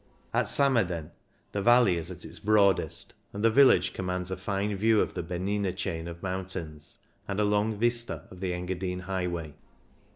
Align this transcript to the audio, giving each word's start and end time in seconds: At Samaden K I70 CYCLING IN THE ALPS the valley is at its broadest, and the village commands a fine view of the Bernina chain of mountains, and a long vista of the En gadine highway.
At 0.33 0.45
Samaden 0.45 0.47
K 0.47 0.57
I70 0.57 0.87
CYCLING 0.95 0.97
IN 0.97 1.03
THE 1.03 1.03
ALPS 1.03 1.13
the 1.51 1.61
valley 1.85 1.97
is 1.97 2.09
at 2.09 2.25
its 2.25 2.39
broadest, 2.39 3.13
and 3.33 3.45
the 3.45 3.51
village 3.51 3.93
commands 3.93 4.31
a 4.31 4.35
fine 4.35 4.75
view 4.75 4.99
of 4.99 5.13
the 5.13 5.21
Bernina 5.21 5.73
chain 5.77 6.07
of 6.07 6.23
mountains, 6.23 6.97
and 7.27 7.39
a 7.39 7.43
long 7.43 7.77
vista 7.77 8.27
of 8.31 8.39
the 8.39 8.51
En 8.51 8.65
gadine 8.67 9.01
highway. 9.01 9.53